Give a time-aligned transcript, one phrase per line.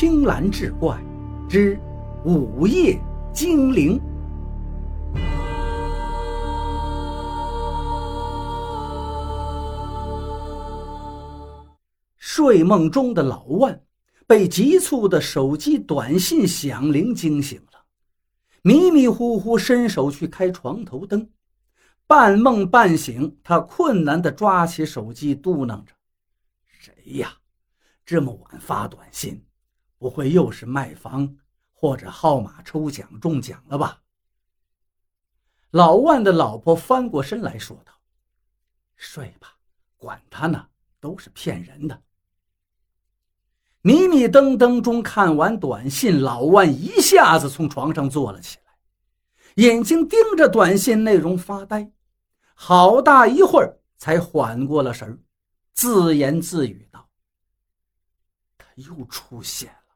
[0.00, 0.96] 青蓝志怪
[1.50, 1.76] 之
[2.24, 2.96] 午夜
[3.34, 4.00] 精灵。
[12.16, 13.82] 睡梦中的老万
[14.24, 17.84] 被急促的手机短信响铃惊醒了，
[18.62, 21.28] 迷迷糊糊伸手去开床头灯，
[22.06, 25.92] 半梦半醒，他困难地抓起手机，嘟囔着
[26.78, 27.32] ：“谁呀？
[28.06, 29.42] 这么晚发短信，
[29.98, 31.36] 不会又是卖房
[31.72, 34.02] 或者号码抽奖中奖了吧？”
[35.72, 37.92] 老万的老婆翻过身来说道
[38.96, 39.54] ：“睡吧，
[39.96, 40.66] 管他呢，
[40.98, 42.02] 都是骗人的。”
[43.82, 48.72] 迷迷瞪瞪中看完短信，老万一下子从床上坐了起来，
[49.54, 51.90] 眼睛盯着短信内容发呆，
[52.54, 55.18] 好大一会儿才缓过了神儿，
[55.74, 57.08] 自言自语道
[58.58, 59.87] ：“他又出现了。”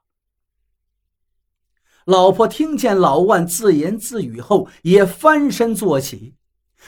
[2.07, 6.35] 老婆听见老万自言自语后，也翻身坐起，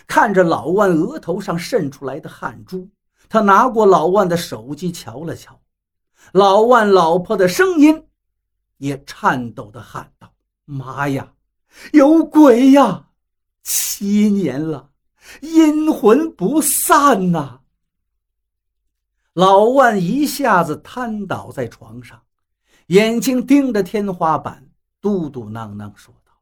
[0.07, 2.89] 看着老万额头上渗出来的汗珠，
[3.29, 5.61] 他拿过老万的手机瞧了瞧。
[6.33, 8.07] 老万老婆的声音
[8.79, 10.33] 也颤抖地喊道
[10.65, 11.35] ：“妈呀，
[11.93, 13.11] 有鬼呀！
[13.63, 14.91] 七年了，
[15.43, 17.61] 阴魂不散呐！”
[19.35, 22.23] 老万一下子瘫倒在床上，
[22.87, 24.69] 眼睛盯着天花板，
[25.05, 26.33] 嘟嘟囔囔说道：“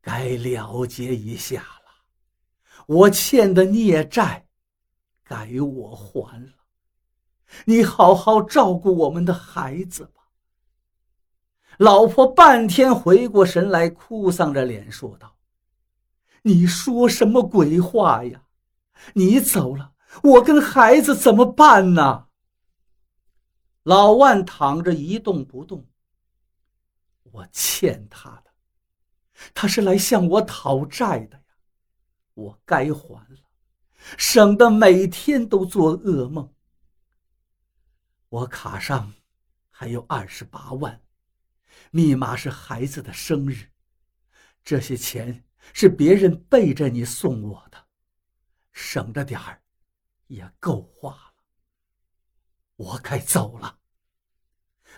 [0.00, 1.92] 该了结一下了，
[2.86, 4.46] 我欠的孽债，
[5.22, 6.52] 该我还了。”
[7.66, 10.22] 你好好照顾我们的孩子吧。
[11.76, 15.36] 老婆半天回过神来，哭丧着脸说道
[16.40, 18.44] ：“你说什么鬼话呀？
[19.12, 22.28] 你走了，我跟孩子怎么办呢？”
[23.84, 25.86] 老万躺着一动不动。
[27.32, 28.52] 我欠他的，
[29.52, 31.44] 他是来向我讨债的呀，
[32.34, 33.40] 我该还了，
[34.16, 36.54] 省得每天都做噩梦。
[38.28, 39.12] 我卡上
[39.70, 41.00] 还有二十八万，
[41.90, 43.70] 密码是孩子的生日。
[44.62, 47.78] 这些钱是别人背着你送我的，
[48.72, 49.62] 省着点儿
[50.26, 51.32] 也够花了。
[52.76, 53.78] 我该走了。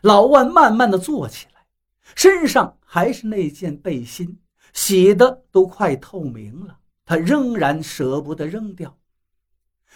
[0.03, 1.53] 老万慢慢的坐起来，
[2.15, 4.38] 身上还是那件背心，
[4.72, 8.98] 洗的都快透明了，他仍然舍不得扔掉。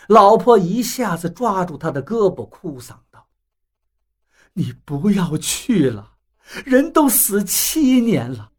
[0.06, 3.28] 老婆一下子抓住他的胳膊，哭丧道。
[4.54, 6.14] 你不要去了，
[6.64, 8.52] 人都死七年了。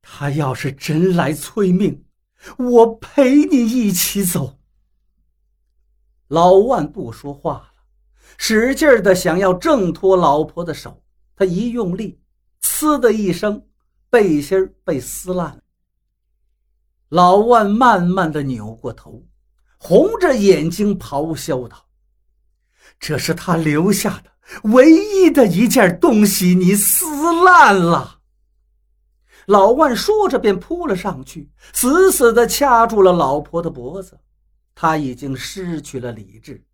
[0.00, 2.04] 他要是真来催命，
[2.56, 4.58] 我陪你一起走。
[6.28, 7.72] 老万不说话了，
[8.38, 11.02] 使劲的想要挣脱老婆的手，
[11.34, 12.20] 他一用力，
[12.78, 13.66] 呲的一声，
[14.08, 15.60] 背心被撕烂了。
[17.08, 19.26] 老万慢慢的扭过头，
[19.78, 21.86] 红着眼睛咆哮道
[23.00, 24.30] ：“这是他留下的。”
[24.70, 27.04] 唯一的一件东西，你撕
[27.42, 28.20] 烂了。
[29.46, 34.16] 老万说着，便扑了上去，死死的掐住了老婆的脖子。
[34.72, 36.64] 他已经失去了理智。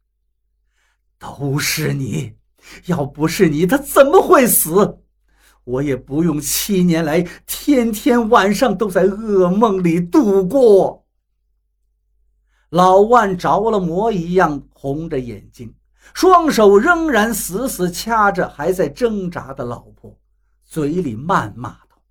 [1.18, 2.36] 都是你，
[2.84, 5.00] 要不是你，他怎么会死？
[5.64, 11.06] 我也不用七年来天天晚上都在噩梦里度过。
[12.70, 15.74] 老万着了魔一样红着眼睛。
[16.12, 20.20] 双手仍然死死掐着还在挣扎的老婆，
[20.62, 22.02] 嘴里谩骂道：“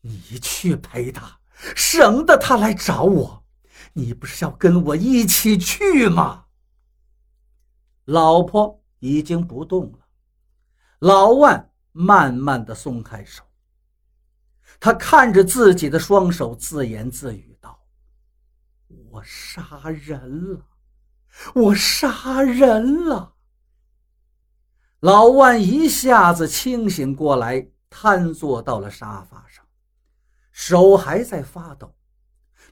[0.00, 1.38] 你去陪他，
[1.76, 3.44] 省得他来找我。
[3.92, 6.46] 你不是要跟我一起去吗？”
[8.06, 9.98] 老婆已经不动了，
[11.00, 13.42] 老万慢慢的松开手，
[14.78, 17.82] 他看着自己的双手，自言自语道
[19.10, 20.66] ：“我杀人了。”
[21.52, 23.34] 我杀人了！
[25.00, 29.66] 老万一下子清醒过来，瘫坐到了沙发上，
[30.52, 31.92] 手还在发抖。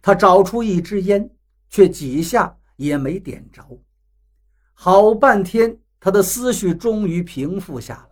[0.00, 1.28] 他找出一支烟，
[1.68, 3.66] 却几下也没点着。
[4.74, 8.06] 好半天，他的思绪终于平复下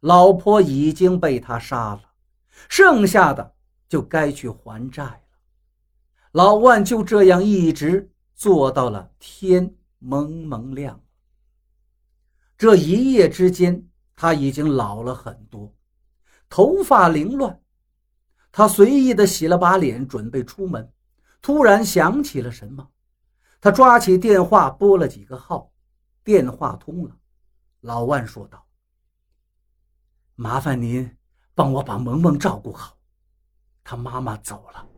[0.00, 2.02] 老婆已经被他杀了，
[2.68, 3.54] 剩下的
[3.88, 5.20] 就该去还债了。
[6.32, 8.10] 老万就这样一直。
[8.40, 10.98] 做到了天蒙蒙亮。
[12.56, 13.86] 这一夜之间，
[14.16, 15.74] 他已经老了很多，
[16.48, 17.60] 头发凌乱。
[18.50, 20.90] 他随意的洗了把脸，准备出门，
[21.42, 22.88] 突然想起了什么，
[23.60, 25.70] 他抓起电话拨了几个号，
[26.24, 27.14] 电话通了，
[27.82, 28.66] 老万说道
[30.42, 31.18] ：“麻烦您
[31.54, 32.96] 帮我把萌萌照顾好，
[33.84, 34.88] 她妈妈走了，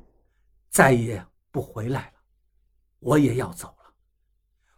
[0.71, 2.13] 再也不回来了，
[3.01, 3.93] 我也要走了。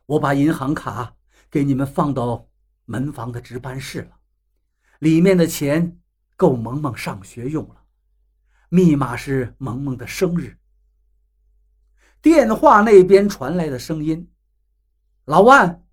[0.06, 1.14] 我把银行卡
[1.50, 2.48] 给你们放到
[2.86, 4.16] 门房的值班室了，
[5.00, 6.00] 里面的钱
[6.34, 7.76] 够萌萌上学用了，
[8.70, 10.56] 密码是萌萌的生日。”
[12.22, 14.26] 电话那边传来的声音
[15.26, 15.84] ：“老万。”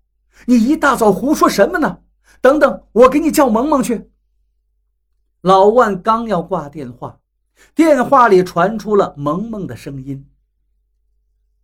[0.48, 2.02] 你一大早胡说什么呢？
[2.40, 4.10] 等等，我给你叫萌萌去。
[5.42, 7.20] 老万刚要挂电话，
[7.74, 10.30] 电话里传出了萌萌的声音：“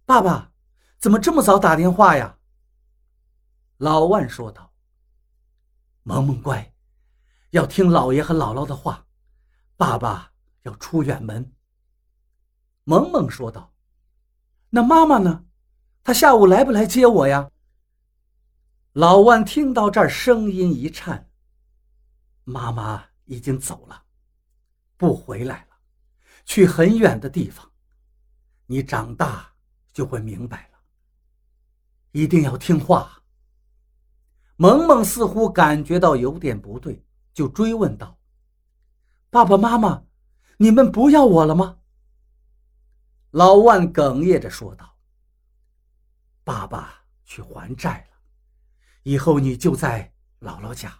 [0.04, 0.52] 爸爸，
[0.98, 2.38] 怎么这么早打电话呀？”
[3.78, 4.72] 老万说道
[6.02, 6.72] ：“萌萌乖，
[7.50, 9.06] 要听姥爷和姥姥的话，
[9.76, 10.32] 爸爸
[10.62, 11.52] 要出远门。”
[12.82, 13.72] 萌萌说道
[14.70, 15.44] ：“那妈妈呢？
[16.02, 17.50] 她下午来不来接我呀？”
[18.92, 21.30] 老万听到这儿，声音一颤
[22.42, 24.02] ：“妈妈已经走了，
[24.96, 25.76] 不回来了，
[26.44, 27.70] 去很远的地方。
[28.66, 29.52] 你长大
[29.92, 30.78] 就会明白了，
[32.10, 33.22] 一定要听话。”
[34.56, 38.18] 萌萌似乎感觉到有点不对，就追问道
[39.30, 40.02] ：“爸爸妈妈，
[40.56, 41.78] 你们不要我了吗？”
[43.30, 44.96] 老万哽咽着说道
[46.42, 48.18] ：“爸爸去还债了。”
[49.04, 50.98] 以后你就在姥姥家。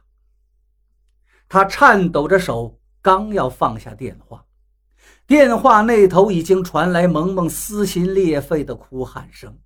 [1.49, 4.45] 他颤抖着手，刚要放下电话，
[5.27, 9.59] 电话那头已经传来萌萌撕心裂肺的哭喊声：“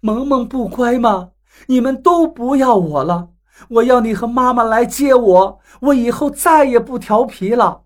[0.00, 1.30] 萌萌不乖吗？
[1.66, 3.30] 你们都不要我了！
[3.68, 7.84] 我要你和妈妈来接我，我以后再也不调皮了。”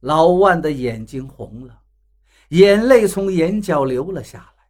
[0.00, 1.80] 老万的眼睛红了，
[2.50, 4.64] 眼泪从眼角流了下来，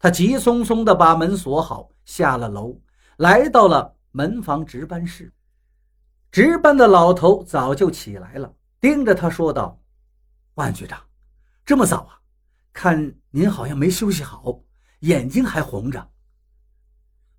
[0.00, 1.88] 他急匆匆地把门锁好。
[2.04, 2.76] 下了楼，
[3.18, 5.32] 来到了门房值班室。
[6.32, 9.78] 值班的老头早就起来了，盯着他说道
[10.56, 10.98] ：“万局长，
[11.64, 12.18] 这么早啊？
[12.72, 14.58] 看您好像没休息好，
[15.00, 16.10] 眼睛还红着。”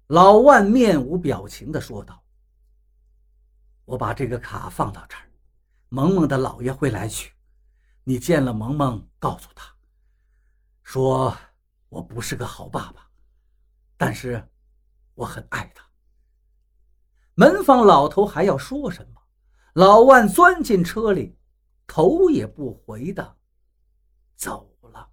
[0.07, 2.23] 老万面无表情地说道
[3.83, 5.27] ：“我把这个卡放到这儿，
[5.89, 7.33] 萌萌的姥爷会来取。
[8.03, 9.73] 你见了萌萌，告诉他，
[10.83, 11.35] 说
[11.89, 13.09] 我不是个好爸爸，
[13.97, 14.47] 但是……”
[15.15, 15.83] 我很爱他。
[17.35, 19.21] 门房老头还要说什么？
[19.73, 21.35] 老万钻进车里，
[21.87, 23.35] 头也不回的
[24.35, 25.09] 走了。